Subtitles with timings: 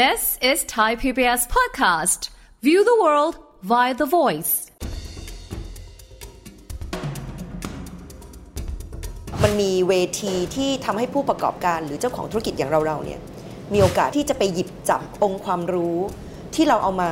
[0.00, 2.30] This is Thai PBS podcast.
[2.62, 3.34] View the world
[3.70, 4.52] via the voice.
[9.42, 13.20] มันมีเวทีที่ทำให้ผู้ประกอบการหรือเจ้าของธุรกิจอย่างเราๆเนี่ย
[13.72, 15.98] มีโอกาสที่จะไปหยิบจับองค์ความรู้
[16.54, 17.10] ที่เราเอามา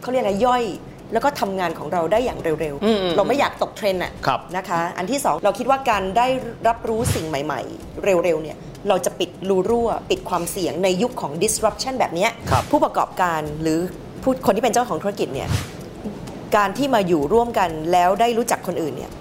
[0.00, 0.64] เขาเรียกอะไรย่อย
[1.12, 6.26] แล้วก็ทำงานของเราได้อย่างเร็วอืมอืมๆเราไม่อยากตกเทรนด์อะครับนะคะ อันที่สองเราคิดว่าการได้
[6.68, 8.56] รับรู้สิ่งใหม่ ๆ เร็วๆเนี่ย
[8.88, 13.78] เราจะปิดรูรั่ว ปิดความเสี่ยงในยุคของ disruption แบบเนี้ยครับผู้ประกอบการหรือ
[14.22, 15.48] ผู้คนที่เป็นเจ้าของธุรกิจเนี่ย
[16.56, 19.12] การที่มาอยู่ร่วมกันแล้วได้รู้จักคนอื่นเนี่ย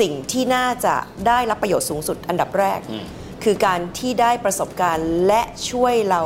[0.00, 0.94] สิ่งที่น่าจะ
[1.26, 3.04] ได้รับประโยชน์สูงสุดอันดับแรกอืม
[3.44, 6.22] คือการที่ได้ประสบการณ์และช่วยเรา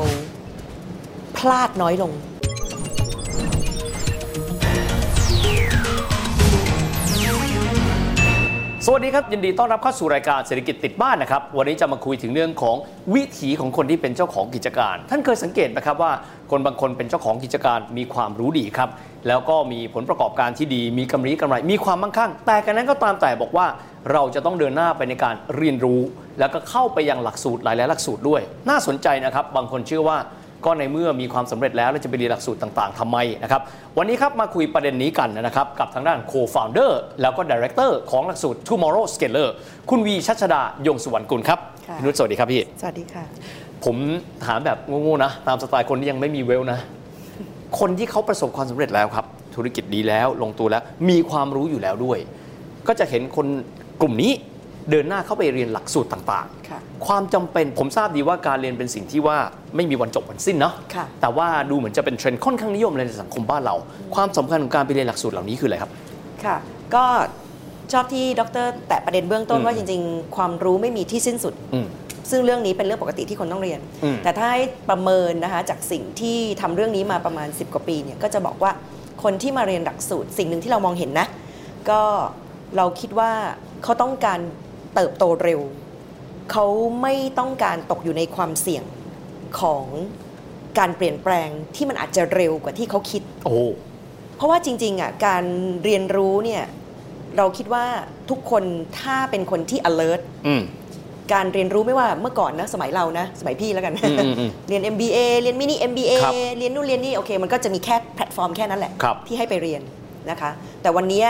[1.36, 2.12] พลาดน้อยลง
[8.88, 12.77] สวัสดีครับ ยินดีต้อนรับเข้าสู่รายการเศรษฐกิจติดบ้านนะครับ วันนี้จะมาคุยถึงเรื่องของ
[13.14, 16.12] วิถีของคนที่เป็นเจ้าของกิจการ ท่านเคยสังเกตไหมครับว่า
[16.50, 18.91] คนบางคนเป็นเจ้าของกิจการมีความรู้ดีครับ
[19.28, 23.66] แล้วก็มีผลประกอบการที่ดี มีกำไรกำไร มีความมั่งคั่ง แต่กันนั้นก็ตามแต่บอกว่า
[24.12, 26.00] เราจะต้องเดินหน้าไปในการเรียนรู้
[26.39, 30.18] แล้วก็เข้าไปยังหลักสูตรหลายๆหลักสูตรด้วย น่าสนใจนะครับบางคนเชื่อว่า
[30.67, 33.62] ก็ในเมื่อมีความสำเร็จแล้วแล้วจะไปเรียนหลักสูตรต่างๆทำไมนะครับ
[33.98, 39.48] วันนี้ครับมาคุยประเด็นนี้กันนะครับกับทางด้าน co-founder แล้วก็ director ของหลักสูตร Tomorrow Scaler
[39.91, 43.25] คุณวีชัชดายงสุวรรณกุลครับค่ะพี่นุชสวัสดีครับพี่สวัสดีค่ะ
[43.84, 43.97] ผม
[44.47, 46.78] ถามแบบโง่ๆนะ ตามสไตล์คนที่ยังไม่มีเวลนะ
[47.78, 52.19] คนที่เขาประสบความสำเร็จแล้วครับ ธุรกิจดีแล้วลงตัวแล้วมีความรู้อยู่แล้วด้วย
[52.89, 53.47] ก็จะเห็นคน
[54.01, 54.33] กลุ่มนี้
[54.91, 59.37] เดินหน้าเข้าไปเรียนหลักสูตรต่างค่ะๆความจำเป็นผมทราบดีว่าการเรียนเป็นสิ่งที่ว่า
[59.77, 63.75] ไม่มีวันจบวันสิ้นเนาะค่ะแต่ว่าดูเหมือนจะเป็นเทรนด์ค่อนข้างนิยมเลยในสังคมบ้านเรา
[64.14, 65.91] ความสำคัญของการไปเรียนหลักสูตรเหล่านี้คืออะไรครับ
[66.45, 66.57] ค่ะ
[66.95, 67.05] ก็
[67.92, 71.87] ชอบที่ดร แตะประเด็นเบื้องต้นอืมว่าจริง ๆ ความรู้ไม่มีที่สิ้นสุดอืม
[72.31, 78.70] ซึ่งเรื่องนี้เป็นเรื่องปกติที่คนต้องเรียนอืมแต่ถ้าให้ประเมินนะคะจากสิ่งที่ทำเรื่องนี้มาประมาณ 10 กว่าปีเนี่ยก็จะบอกว่า
[79.23, 81.27] คนที่มาเรียนหลักสูตร สิ่งหนึ่งที่เรามองเห็นนะ
[81.91, 82.03] ก็
[82.77, 83.31] เราคิดว่า
[83.84, 84.41] เขาต้องการ
[84.96, 85.61] เติบโตเร็ว
[86.52, 86.67] เขา
[87.02, 88.84] ไม่ต้องการตกอยู่ในความเสี่ยง
[89.61, 89.84] ของ
[90.79, 93.55] การเปลี่ยนแปลงที่มันอาจจะเร็วกว่าที่เขาคิด โอ้
[94.36, 95.45] เพราะว่าจริงๆอะการ
[95.84, 96.62] เรียนรู้เนี่ย
[97.36, 97.84] เราคิดว่า
[98.30, 98.64] ทุกคน
[99.01, 100.62] ถ้าเป็นคนที่ alert อืม
[101.33, 109.83] การเรียนรู้ไม่ว่าเมื่อก่อนนะสมัยเรานะ สมัยพี่แล้วกัน อืมอืมอืมเรียน MBA เรียนมินิ MBA ครับเรียนนู่นเรียนนี่โอเค มันก็จะมีแค่แพลตฟอร์มแค่นั้นแหละ ครับ ที่ให้ไปเรียน
[110.30, 110.51] นะคะ
[110.83, 111.23] แต่วันนี้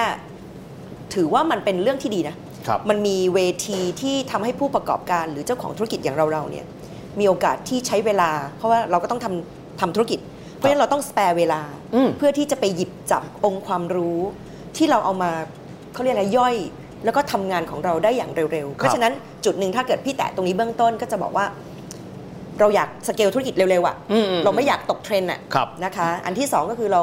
[1.14, 2.45] ถือว่ามันเป็นเรื่องที่ดีนะครับ
[2.90, 6.66] มันมีเวทีที่ทำให้ผู้ประกอบการหรือเจ้าของธุรกิจอย่างเราๆเนี่ย
[7.18, 10.18] มีโอกาสที่ใช้เวลา เพราะว่าเราก็ต้องทำทำธุรกิจ
[10.54, 11.60] เพราะฉะนั้นเราต้องสเปร์เวลา
[11.94, 14.20] อืมเพื่อที่จะไปหยิบจับองค์ความรู้
[14.76, 15.30] ที่เราเอามา
[15.92, 16.56] เขาเรียกอะไรย่อย
[17.04, 19.12] แล้วก็ทำงานของเราได้อย่างเร็วๆ เพราะฉะนั้น
[19.44, 21.46] จุดหนึ่งถ้าเกิดพี่แตะตรงนี้เบื้องต้นก็จะบอกว่า
[22.60, 27.02] เราอยากสเกลธุรกิจเร็วๆอะอืมอืมเราไม่อยากตกเทรนด์อะครับนะคะ อันที่สองก็คือเรา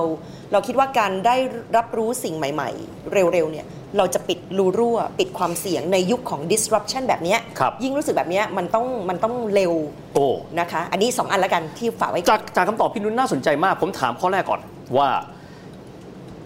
[0.51, 1.35] เราคิดว่าการได้
[1.77, 3.65] รับรู้สิ่งใหม่ ๆ เร็วๆเนี่ย
[3.97, 9.73] เราจะปิดรูรั่ว ปิดความเสี่ยงในยุคของ disruption แบบเนี้ยครับยิ่งรู้สึกแบบเนี้ยมันต้องมันต้องเร็ว
[10.13, 10.27] โอ้
[10.59, 14.61] นะคะ อันนี้สองอันละกันที่ฝากไว้ จากจากคำตอบพี่นุ้นน่าสนใจมาก ผมถามข้อแรกก่อน
[14.97, 15.09] ว่า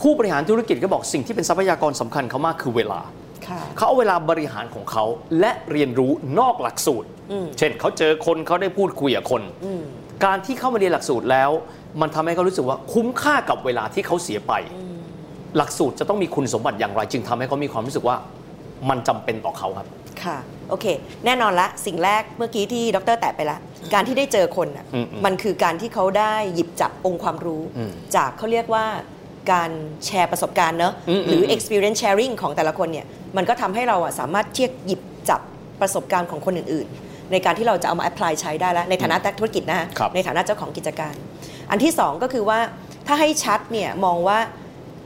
[0.02, 3.00] ผู้บริหารธุรกิจก็บอกสิ่งที่เป็นทรัพยากรสำคัญเขามากคือเวลา
[3.48, 5.04] ค่ะเขาเอาเวลาบริหารของเขา
[5.40, 9.82] และเรียนรู้นอกหลักสูตรอืมเช่นเขาเจอคนเขาได้พูดคุยกับคนอืม
[10.26, 11.50] การที่เข้ามาเรียนหลักสูตรแล้ว
[12.02, 14.54] มันทำให้เขารู้สึกว่าคุ้มค่ากับเวลาที่เขาเสียไป
[15.58, 18.16] หลักสูตรจะต้องมีคุณสมบัติอย่างไร จึงทำให้เขามีความรู้สึกว่า
[18.90, 19.88] มันจำเป็นต่อเขาครับ
[20.24, 20.38] ค่ะ
[20.70, 20.86] โอเค
[21.26, 23.58] แน่นอนละสิ่งแรกเมื่อกี้ที่ดรแตะไปละ
[23.94, 28.86] การที่ได้เจอคนอะอืมอืมมันคือการที่เขาได้หยิบจับองค์ความรู้อืมจากเขาเรียกว่า
[29.52, 29.72] การ
[30.06, 33.06] แชร์ประสบการณ์เนอะอืมหรืออืม experience sharing ของแต่ละคนเนี่ย
[33.38, 35.42] มันก็ทำให้เราอะสามารถเทียบหยิบจับ
[35.82, 41.14] ประสบการณ์ของคนอื่น ๆ ในการที่เราจะเอามา apply ใช้ได้แล้วในฐานะนักธุรกิจนะฮะครับในฐานะเจ้าของกิจการ
[41.72, 42.60] อันที่สองก็คือว่า
[43.08, 44.40] ถ้าให้ชัดเนี่ยมองว่า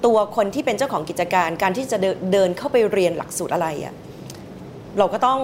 [0.06, 3.94] ตัวคนที่เป็นเจ้าของกิจการ การที่จะเดินเดินเข้าไปเรียนหลักสูตรอะไรอะ
[5.00, 5.39] เราก็ต้อง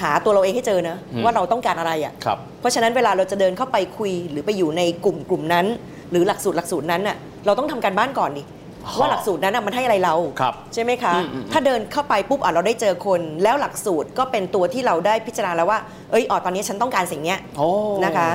[0.00, 5.66] หาตัวเราเองให้เจอนะอืมว่าเราต้องการอะไรอะครับเพราะฉะนั้นเวลาเราจะเดินเข้าไปคุยหรือไปอยู่ในกลุ่มกลุ่มนั้น
[6.10, 7.16] หรือหลักสูตรหลักสูตรนั้นน่ะ
[7.46, 8.42] เราต้องทำการบ้านก่อนดิ
[8.84, 15.78] อ๋อว่าหลักสูตรนั้นน่ะมันให้อะไรเราครับใช่ไหมคะอืมอืมถ้าเดินเข้าไปปุ๊บอะเราได้เจอคน แล้วหลักสูตรก็เป็นตัวที่เราได้พิจารณาแล้วว่า
[16.10, 17.68] เอ้ยอ๋อตอนนี้ฉันต้องการสิ่งเนี้ยโอ้
[18.04, 18.30] นะคะ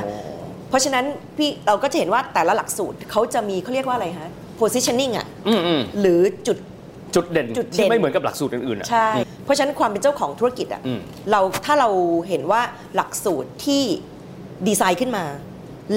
[0.70, 1.06] เพราะฉะนั้น
[1.38, 6.58] พี่เราก็จะเห็นว่าแต่ละหลักสูตรเขาจะมีเขาเรียกว่าอะไรฮะ positioning อะอืมอืมหรือจุด
[7.16, 9.10] จุดเด่นจุดเด่น ที่ไม่เหมือนกับหลักสูตรอื่นๆอะใช่
[9.44, 11.00] เพราะฉะนั้นความเป็นเจ้าของธุรกิจอะอืม
[11.32, 11.90] เราถ้าเรา
[12.30, 12.62] เห็นว่า
[12.96, 13.84] หลักสูตรที่
[14.68, 15.26] ดีไซน์ขึ้นมา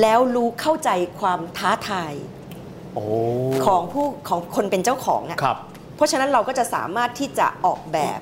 [0.01, 2.13] แล้วรู้เข้าใจความท้าทาย
[2.95, 3.05] โอ้
[3.67, 5.59] ของผู้ของคนเป็นเจ้าของอะ ครับ
[5.97, 8.21] เพราะฉะนั้นเราก็จะสามารถที่จะออกแบบ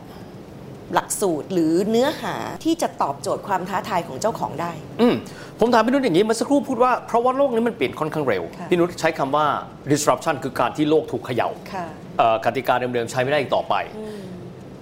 [0.95, 2.35] หลักสูตรหรือเนื้อหา
[2.65, 5.15] ที่จะตอบโจทย์ความท้าทายของเจ้าของได้ อืม
[5.61, 9.47] ผมถามพี่นุชอย่างนี้เมื่อสักครู่พูดว่าเพราะว่าโลกนี้มันเปลี่ยนค่อนข้างเร็ว ค่ะ พี่นุชใช้คำว่า
[9.93, 11.87] disruption คือการที่โลกถูกเขย่าค่ะ
[12.19, 13.75] เอ่อกติกาเดิมๆใช้ไม่ได้อีกต่อไป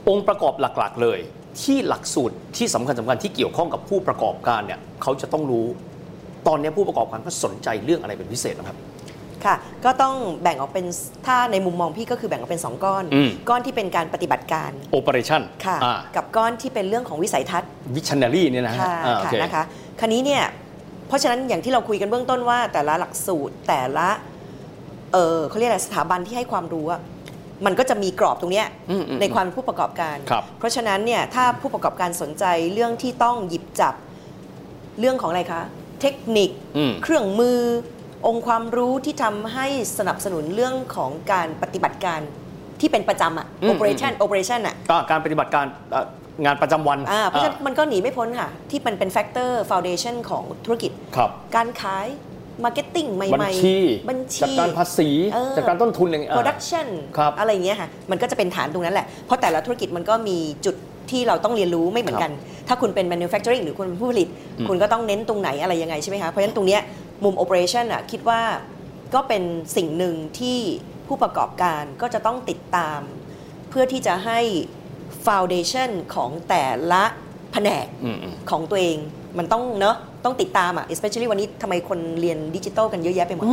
[0.09, 1.19] องค์ประกอบหลักๆ เลย
[1.63, 5.67] ที่หลักสูตรที่สำคัญสำคัญที่เกี่ยวข้องกับผู้ประกอบการเนี่ยเขาจะต้องรู้
[6.49, 8.77] ตอนนี้ผู้ประกอบการก็สนใจเรื่องอะไรเป็นพิเศษนะครับ
[9.45, 10.87] ค่ะ ก็ต้องแบ่งออกเป็น
[11.27, 19.63] ถ้าในมุมมองพี่ก็คือแบ่งออกเป็น 2 ก้อนอืมก้อนที่เป็นการปฏิบัติการ operation ค่ะอ่ากับก้อนที่เป็นเรื่องของวิสัยทัศน์ visionary เนี่ยนะฮะค่ะอ่าโอค่ะเคนะคะ
[20.01, 20.43] คันนี้เนี่ย
[21.09, 24.09] เพราะฉะนั้นอย่างที่เราคุยกันเบื้องต้นว่า แต่ละหลักสูตรแต่ละ
[25.13, 27.01] เออเขาเรียกอะไรสถาบันที่ให้ความรู้อะ
[27.67, 33.95] มันก็จะมีกรอบตรงเนี้ยอืมอืมในความเป็นผู้ประกอบการครับเพราะฉะนั้นเนี่ยถ้าผู้ประกอบการสนใจเรื่องที่ต้องหยิบจับ
[35.01, 35.63] เรื่องของอะไรคะ
[36.01, 37.61] เทคนิคอืมเครื่องมือ
[38.27, 39.67] องค์ความรู้ที่ทำให้
[39.99, 42.21] สนับสนุนเรื่องของการปฏิบัติการ
[42.81, 46.07] ที่เป็นประจำอะอืม operation operation อะก็การปฏิบัติการเอ่อ
[46.45, 52.07] งานประจำวันอ่าเพราะฉะนั้นอ่มันก็หนีไม่พ้นค่ะ ที่มันเป็นแฟกเตอร์ฟ u n เดชันของธุรกิจครับการขาย
[52.65, 53.77] marketing ใหม่ๆ บัญชี
[54.11, 56.87] บัญชีจัดการภาษีเออจัดการต้นทุนอะไรอย่างเงี้ย production
[57.19, 60.37] ครับอะไรอย่างเงี้ยค่ะ มันก็จะเป็นฐานตรงนั้นแหละ เพราะแต่ละธุรกิจมันก็มี
[60.67, 60.77] จุด
[61.11, 62.33] ที่เราต้องเรียนรู้ไม่เหมือนกัน
[62.69, 64.29] ถ้าคุณเป็น manufacturing หรือคุณเป็นผู้ผลิต
[64.59, 66.81] อืมคุณก็ต้องเน้นตรงไหนอะไรยังไงใช่ไหมคะ เพราะฉะนั้นตรงเนี้ย
[67.25, 68.41] มุม operation อะคิดว่า
[69.15, 69.43] ก็เป็น
[69.77, 70.59] สิ่งหนึ่งที่
[71.07, 73.01] ผู้ประกอบการก็จะต้องติดตาม
[73.71, 74.41] เพื่อที่จะให้
[75.27, 77.05] foundation ของแต่ละ
[77.53, 78.97] แผนกอืมอืมของตัวเอง
[79.39, 83.47] มันต้องเนอะต้องติดตามอะ especially วันนี้ทำไมคนเรียนดิจิทัลกันเยอะแยะไปหมด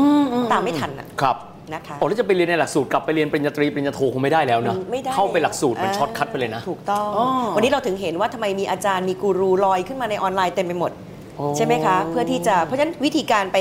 [0.52, 1.38] ตามไม่ทันอะครับ
[1.74, 7.26] นะคะโอ้แล้วจะไปเรียนในหลักสูตรกลับไปเรียนปริญญาตรีปริญญาโทคงไม่ได้แล้วนะไม่ได้เข้าไปหลักสูตรมัน shortcut ไปเลยนะ ถูกต้องอ๋อ
[7.56, 11.09] วันนี้เราถึงเห็นว่าทำไมมีอาจารย์มีกูรูลอยขึ้นมาในออนไลน์เต็มไปหมดโอ้
[11.58, 13.58] ใช่ไหมคะ เพื่อที่จะเพราะฉะนั้นวิธีการไป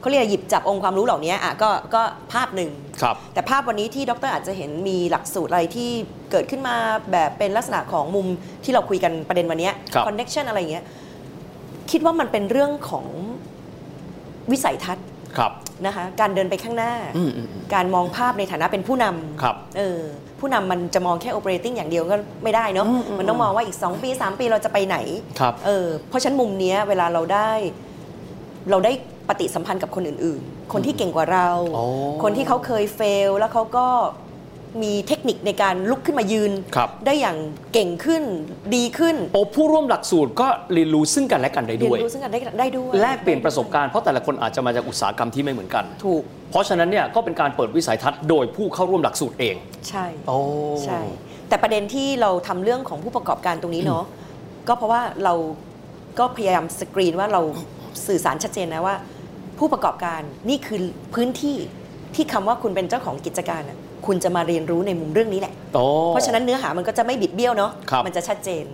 [0.00, 2.02] เขาเรียกหยิบจับองค์ความรู้เหล่านี้อะก็ก็
[2.32, 2.70] ภาพหนึ่ง
[3.02, 5.90] ครับแต่ภาพวันนี้ที่ดรอาจจะเห็นมีหลักสูตรอะไรที่
[6.30, 6.74] เกิดขึ้นมา
[7.12, 8.26] แบบเป็นลักษณะของมุม
[8.64, 10.84] ที่เราคุยกันประเด็นวันเนี้ยครับ connection อะไรอย่างเงี้ย
[11.90, 13.06] คิดว่ามันเป็นเรื่องของ
[14.52, 15.06] วิสัยทัศน์
[15.38, 15.52] ครับ
[15.86, 20.00] นะคะการเดินไปข้างหน้าอืมอืมอืมการมองภาพในฐานะเป็นผู้นำครับเออ
[20.42, 24.96] ผู้นำมันจะมองแค่ operating อย่างเดียวก็ไม่ได้เนาะอืมอืมมันต้องมองว่าอีก 2 ปี 3 ปีเราจะไปไหน
[25.40, 27.50] ครับเออเพราะฉะนั้นมุมเนี้ยเวลาเราได้
[28.70, 28.92] เราได้
[29.28, 31.86] ปฏิสัมพันธ์กับคนอื่นๆ คนที่เก่งกว่าเราอ๋อ
[32.22, 33.86] คนที่เขาเคยเฟลแล้วเขาก็
[34.82, 37.36] มีเทคนิคในการลุกขึ้นมายืนครับได้อย่าง
[37.72, 38.22] เก่งขึ้น
[38.76, 49.56] ดีขึ้น โอ้ผู้ร่วมหลักสูตรก็เรียนรู้ซึ่งกันและกันได้เรียด้วยนรู้ซึ่งกันได้ได้ด้วยแลกเปลี่ยนประสบการณ์เพราะแต่ละคนอาจจะมาจากอุตสาหกรรมที่ไม่เหมือนกันถูก เพราะฉะนั้นเนี่ยก็เป็นการเปิดวิสัยทัศน์โดยผู้เข้าร่วมหลักสูตรเอง
[49.88, 50.36] ใช่โอ้
[50.84, 51.00] ใช่
[51.48, 54.04] แต่ประเด็นที่เราทำเรื่องของผู้ประกอบการตรงนี้เนาะ
[54.68, 55.34] ก็เพราะว่าเรา
[56.18, 57.40] ก็พยายามสกรีนว่าเรา
[58.06, 58.96] สื่อสารชัดเจนนะว่า
[59.58, 60.80] ผู้ประกอบการนี่คือ
[61.14, 61.56] พื้นที่
[62.14, 68.64] ที่คำว่าคุณเป็นเจ้าของกิจการน่ะ คุณจะมาเรียนรู้ในมุมเรื่องนี้แหละโอ้เพราะฉะนั้นเนื้อหามันก็จะไม่บิดเบี้ยวเนาะครับมันจะชัดเจน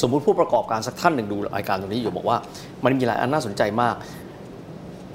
[0.00, 2.36] สมมุติผู้ประกอบการสักท่านหนึ่งดูรายการตรงนี้อยู่บอกว่า
[2.84, 3.94] มันมีหลายอันน่าสนใจมาก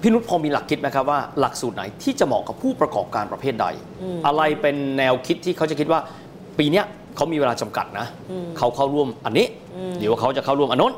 [0.01, 3.65] พี่นุชพอมีหลักคิดไหมครับว่าหลักสูตรไหนที่จะเหมาะกับผู้ประกอบการประเภทใด
[4.27, 5.99] อะไรเป็นแนวคิดที่เขาจะคิดว่า
[6.57, 6.85] ปีเนี้ย
[7.15, 8.07] เขามีเวลาจำกัดนะ
[8.57, 9.47] เขาเข้าร่วมอันนี้
[9.99, 10.93] เดี๋ยวเขาจะเข้าร่วมอันโน้น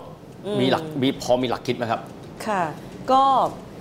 [0.60, 2.02] มีหลักมีพอมีหลักคิดไหมครับ
[2.48, 2.64] ค่ะ
[3.12, 3.24] ก็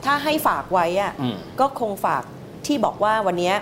[0.05, 2.23] ถ้าให้ฝากไว้อะอืมก็คงฝาก
[2.67, 3.55] ที่บอกว่าวันเนี้ย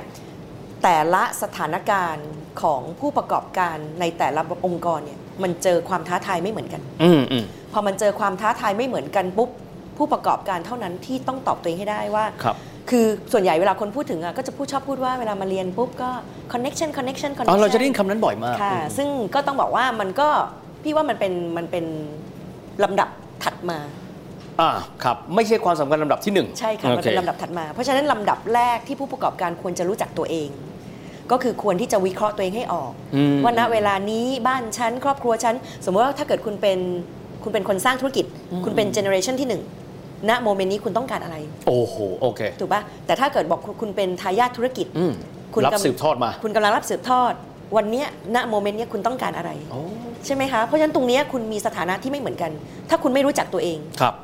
[0.83, 2.29] แต่ละสถานการณ์
[2.63, 9.51] ของผู้ประกอบการในแต่ละองค์กรเนี่ยมันเจอความท้าทายไม่เหมือนกันอืมอืมพอมันเจอความท้าทายไม่เหมือนกันปุ๊บ
[9.99, 12.57] ผู้ประกอบการเท่านั้นที่ต้องตอบตัวเองให้ได้ว่าครับ
[12.91, 16.11] คือส่วนใหญ่เวลาคนพูดถึงอะก็จะพูดชอบพูดว่าเวลามาเรียนปุ๊บก็
[16.53, 20.29] connection connection อ๋อ connection เราจะได้ยินคำนั้นบ่อยมากค่ะอืมซึ่งก็ต้องบอกว่ามันก็
[20.83, 21.85] พี่ว่ามันเป็นมันเป็น
[22.83, 23.09] ลำดับ
[23.45, 23.79] ถัดมา
[24.61, 24.71] อ่า
[25.05, 30.49] ครับไม่ใช่ความสำคัญลำดับที่หนึ่งใช่ค่ะมันเป็นลำดับถัดมา เพราะฉะนั้นลำดับแรกที่ผู้ประกอบการควรจะรู้จักตัวเอง
[31.33, 35.55] ก็คือควรที่จะวิเคราะห์ตัวเองให้ออกอืมว่าณเวลานี้บ้านฉันครอบครัวฉัน
[35.85, 36.79] สมมติว่าถ้าเกิดคุณเป็น
[37.43, 38.27] คุณเป็นคนสร้างธุรกิจ
[38.65, 39.63] คุณเป็น generation ที่หนึ่ง
[40.29, 45.13] ณ moment นี้คุณต้องการอะไร โอ้โหโอเคถูกปะแต่ถ้าเกิดบอกคุณคุณเป็นทายาทธุรกิจอืม
[45.55, 47.33] คุณรับกำสืบทอดมา คุณกำลังรับสืบทอด
[47.77, 49.81] วันเนี้ยณ moment เนี้ยคุณต้องการอะไรโอ้
[50.27, 52.51] ใช่ไหมคะเพราะฉะนั้นตรงเนี้ยคุณมีสถานะที่ไม่เหมือนกัน
[52.91, 54.15] ถ้าคุณไม่รู้จักตัวเองครับ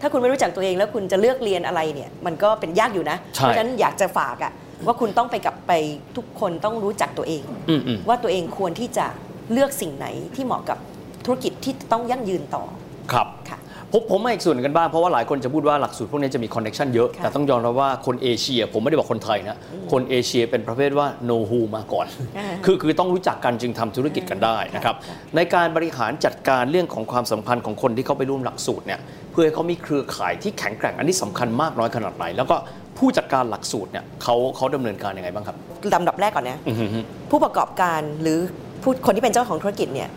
[0.00, 4.52] ถ้าคุณไม่รู้จักตัวเองแล้วคุณจะเลือกเรียนอะไรเนี่ย มันก็เป็นยากอยู่นะใช่เพราะฉะนั้นอยากจะฝากอะ
[4.86, 5.72] ว่าคุณต้องไปกับ ไป
[6.16, 9.06] ทุกคนต้องรู้จักตัวเองอืมอืมว่าตัวเองควรที่จะ
[9.52, 10.78] เลือกสิ่งไหนที่เหมาะกับ
[11.24, 12.64] ธุรกิจที่ต้องยั่งยืนต่อ
[13.12, 13.58] ครับค่ะ
[13.92, 19.58] ผมผมมาอีกส่วนหนึ่งกันบ้างเพราะว่าหลายคนจะพูดว่าหลักสูตรพวกนี้จะมีคอนเน c t ชันเยอะค่ะแต่ต้องยอมรับว่าคนเอเชีย ผมไม่ได้บอกคนไทยนะ
[19.92, 22.06] คนเอเชียเป็นประเภทว่า know who มาก่อน
[22.38, 29.00] อ่าคือคือต้องรู้จักกันจึงทำธุรกิจกันได้นะครับค่ะในการบริหารจัดการเรื่องของความสัมพันธ์ของคนที่เข้าไปร่วมหลักสูตรเนี่ย
[29.32, 32.56] เพื่อให้เขามีเครือข่ายที่แข็งแกร่งอันนี้สำคัญมากน้อยขนาดไหน แล้วก็
[32.98, 35.56] ผู้จัดการหลักสูตรเนี่ยเขาเขาดำเนินการยังไงบ้างครับ
[35.94, 37.00] ลำดับแรกก่อนนะอือฮึฮึ
[37.30, 38.38] ผู้ประกอบการหรือ
[38.82, 40.10] ผู้คนที่เป็นเจ้าของธุรกิจเนี่ย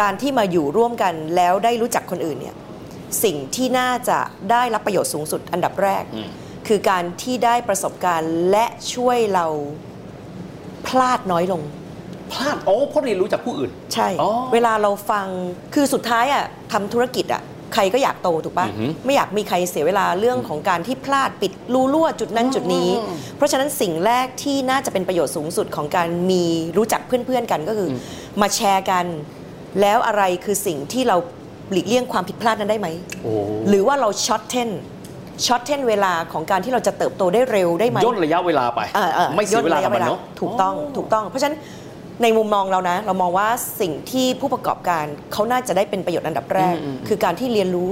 [0.00, 2.56] การที่มาอยู่ร่วมกันแล้วได้รู้จักคนอื่นเนี่ย
[3.24, 4.18] สิ่งที่น่าจะ
[4.50, 6.28] ได้รับประโยชน์สูงสุดอันดับแรก อืม
[6.68, 9.46] คือการที่ได้ประสบการณ์และช่วยเรา
[10.86, 11.62] พลาดน้อยลง
[12.32, 15.26] พลาดโอ้เพราะเรียนรู้จากผู้อื่น ใช่ อ๋อเวลาเราฟัง
[15.74, 17.42] คือสุดท้ายอะทำธุรกิจอะ
[17.74, 22.88] ใครก็อยากโตถูกปะอือฮึไม่อยากมีใครเสียเวลาเรื่องของการที่พลาดปิดรูรั่วจุดนั้นจุดนี้
[23.36, 26.44] เพราะฉะนั้นสิ่งแรกที่น่าจะเป็นประโยชน์สูงสุดของการมี
[26.76, 27.94] รู้จักเพื่อนๆกันก็คืออ
[28.40, 29.04] มาแชร์กัน
[29.80, 31.16] แล้วอะไรคือสิ่งที่เรา
[31.72, 32.88] หลีกเลี่ยงความผิดพลาดนั้นได้ไหม
[33.22, 33.32] โอ้
[33.68, 34.70] หรือว่าเรา shorten
[35.46, 41.56] shorten เวลาของการที่เราจะเติบโตได้เร็วได้ไหมย่นระยะเวลาไปเออออไม่เสียเวลาอยู่กับมันเนาะถูกต้องถูกต้อง เพราะฉะนั้น
[42.22, 43.48] ในมุมมองเรานะ เรามองว่า
[43.80, 47.88] สิ่งที่ผู้ประกอบการเขาน่าจะได้เป็นประโยชน์อันดับแรกอืมอืมคือการที่เรียนรู้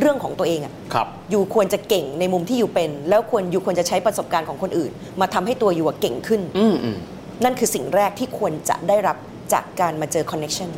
[0.00, 6.96] เรื่องของตัวเองอะครับ you ควรจะเก่งในมุมที่ you เป็น แล้วควร you ควรจะใช้ประสบการณ์ของคนอื่น มาทำให้ตัว you อะเก่งขึ้นอืมอืม
[7.44, 9.16] นั่นคือสิ่งแรกที่ควรจะได้รับ
[9.52, 10.68] จากการมาเจอคอนเน็ชัน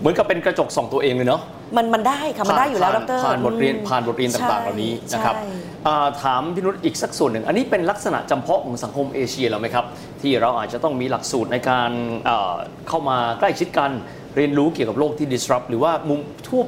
[0.00, 1.40] เหมือนกับเป็นกระจกส่องตัวเองเลยเนาะ
[1.76, 5.44] มันมันได้ค่ะ มันได้อยู่แล้วดผ่านรผ่านบทเรียนอืมผ่านบทเรียนต่างๆใช่เหล่านี้นะครับใช่
[5.86, 9.84] อ่าถามพี่นุชอีกสักส่วนหนึ่ง อันนี้เป็นลักษณะจำเพาะของสังคมเอเชียเราไหมครับ
[10.22, 11.90] ที่เราอาจจะต้องมีหลักสูตรในการ
[12.26, 12.54] เอ่อ
[12.88, 13.90] เข้ามาใกล้ชิดกัน
[14.36, 16.62] เรียนรู้เกี่ยวกับโลกที่ disrupt หรือว่ามุมทั่ว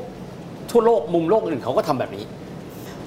[0.70, 2.24] ทั่วโลกมุมโลกอื่นเขาก็ทำแบบนี้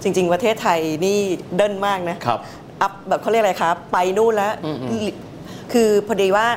[0.04, 1.18] จริง ๆ ประเทศไทยนี่
[1.58, 2.40] เดินมากนะครับ
[2.82, 5.08] อัพแบบเขาเรียกอะไรครับไปนู่นแล้วอืมอืม
[5.74, 6.48] คือพอดีว่า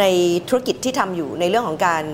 [0.00, 0.04] ใน
[0.48, 2.04] ธุรกิจที่ทำอยู่ในเรื่องของการ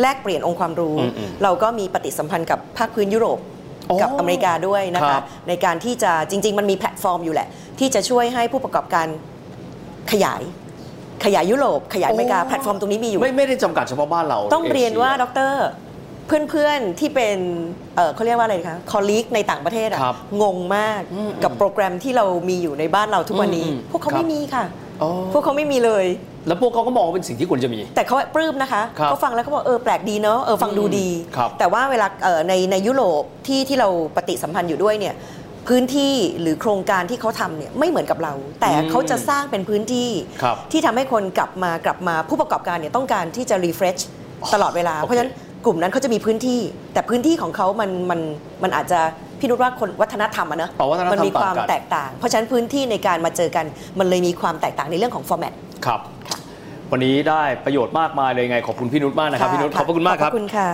[0.00, 3.38] แลกเปลี่ยนองค์ความรู้อืมอืมเราก็มีปฏิสัมพันธ์กับภาคพื้นยุโรป
[3.86, 9.06] โอ้กับอเมริกาด้วยนะครัคะบในการที่จะจริง ๆ มันมีแพลตฟอร์มอยู่แหละ ที่จะช่วยให้ผู้ประกอบการ
[10.12, 10.42] ขยาย
[11.24, 15.54] ขยายยุโรป ขยายอเมริกาแพลตฟอร์มตรงนี้มีอยู่ ไม่ไม่ได้จำกัดเฉพาะบ้านเราต้องเรียนว่าอดร
[16.26, 17.38] เพื่อนๆที่เป็น
[17.96, 24.64] เอ่อเขาเรียกว่าอะไรคะ colleague ในต่างประเทศอะครับงงมากอืมกับโปรแกรมที่เรามีอยู่ในบ้านเราทุกวันนี้ อืมพวกเขาครับไม่มีค่ะ
[25.02, 26.06] อ๋อพวกเขาไม่มีเลย
[26.46, 35.14] แล้วพวกเขาก็มองว่าเป็นสิ่งที่ควรจะมี แต่เขาปลื้มนะคะครับเขาฟังแล้วเขาบอกเออแปลกดีเนาะเออฟังดูดี ครับแต่ว่าเวลาเอ่อในในยุโรปที่ที่เราปฏิสัมพันธ์อยู่ด้วยเนี่ย
[35.68, 40.10] พื้นที่หรือโครงการที่เขาทำเนี่ยไม่เหมือนกับเรา แต่อืมเขาจะสร้างเป็นพื้นที่
[40.42, 43.96] ครับที่ทำให้คนกลับมากลับมาผู้ประกอบการเนี่ยต้องการที่จะ refresh
[44.54, 45.32] ตลอดเวลาโอเคเพราะฉะนั้น
[45.64, 46.60] กลุ่มนั้นเขาจะมีพื้นที่
[46.92, 48.20] แต่พื้นที่ของเขามันมัน
[48.62, 49.00] มันอาจจะ
[49.40, 53.64] พี่นุชว่าคนวัฒนธรรมอะเนอะอ๋อวัฒนธรรมมันมีความต่างกันแตกต่าง เพราะฉะนั้นพื้นที่ในการมาเจอกัน
[53.98, 55.52] มันเลยมีความแตกต่างในเรื่องของฟอร์แมต
[55.86, 56.38] ครับค่ะ
[56.92, 60.68] วันนี้ได้ประโยชน์มากมายเลยไงขอบคุณพี่นุชมากนะครับพี่นุชขอบพระคุณมากครับขอบคุณค่ะ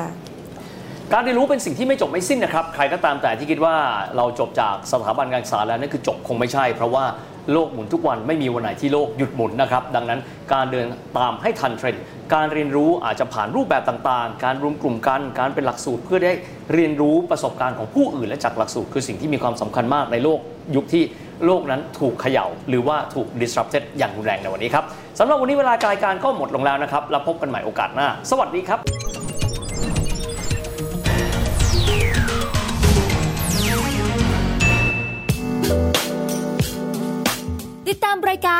[1.14, 3.76] การเรียนรู้เป็นสิ่งที่ไม่จบไม่สิ้นนะครับ ใครก็ตามแต่ที่คิดว่า
[4.16, 7.04] เราจบจากสถาบันการศึกษาแล้วนั่นคือจบคงไม่ใช่ เพราะว่า
[7.52, 10.20] โลกหมุนทุกวันไม่มีวันไหนที่โลกหยุดหมุนนะครับ ดังนั้น
[10.52, 10.86] การเดิน
[11.18, 12.02] ตามให้ทันเทรนด์
[12.34, 16.32] การเรียนรู้อาจจะผ่านรูปแบบต่างๆ การรวมกลุ่มกัน การเป็นหลักสูตรเพื่อได้
[16.74, 20.38] เรียนรู้ประสบการณ์ของผู้อื่นและจากหลักสูตร คือสิ่งที่มีความสำคัญมากในโลก
[20.76, 21.04] ยุคที่
[21.46, 24.84] โลกนั้นถูกเขย่า หรือว่าถูก disrupted อย่างรุนแรงในวันนี้ครับ
[25.18, 29.07] สำหรับวันนี้เวลารายการก็หมดลงแล้วนะครับแล้วพบกันใหม่โอกาสหน้า สวัสดีครับ